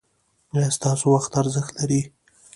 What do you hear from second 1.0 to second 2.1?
وخت ارزښت لري؟